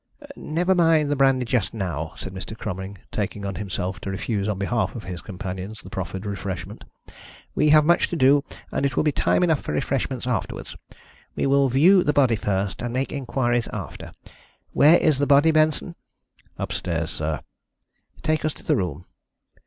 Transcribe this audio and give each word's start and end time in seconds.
"Never 0.35 0.73
mind 0.73 1.11
the 1.11 1.15
brandy 1.15 1.45
just 1.45 1.75
now," 1.75 2.13
said 2.17 2.33
Mr. 2.33 2.57
Cromering, 2.57 2.97
taking 3.11 3.45
on 3.45 3.53
himself 3.53 3.99
to 3.99 4.09
refuse 4.09 4.47
on 4.47 4.57
behalf 4.57 4.95
of 4.95 5.03
his 5.03 5.21
companions 5.21 5.79
the 5.79 5.91
proffered 5.91 6.25
refreshment. 6.25 6.83
"We 7.53 7.69
have 7.69 7.85
much 7.85 8.07
to 8.07 8.15
do 8.15 8.43
and 8.71 8.83
it 8.83 8.95
will 8.97 9.03
be 9.03 9.11
time 9.11 9.43
enough 9.43 9.61
for 9.61 9.73
refreshments 9.73 10.25
afterwards. 10.25 10.75
We 11.35 11.45
will 11.45 11.69
view 11.69 12.03
the 12.03 12.13
body 12.13 12.35
first, 12.35 12.81
and 12.81 12.91
make 12.91 13.11
inquiries 13.13 13.67
after. 13.71 14.11
Where 14.71 14.97
is 14.97 15.19
the 15.19 15.27
body, 15.27 15.51
Benson?" 15.51 15.93
"Upstairs, 16.57 17.11
sir." 17.11 17.41
"Take 18.23 18.43
us 18.43 18.55
to 18.55 18.63
the 18.63 18.75
room." 18.77 19.05